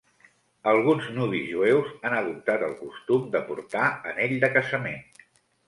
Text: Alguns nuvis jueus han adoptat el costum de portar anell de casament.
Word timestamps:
Alguns 0.69 1.09
nuvis 1.17 1.43
jueus 1.51 1.91
han 2.09 2.17
adoptat 2.21 2.65
el 2.69 2.75
costum 2.81 3.29
de 3.39 3.45
portar 3.53 3.87
anell 4.15 4.37
de 4.47 4.53
casament. 4.59 5.25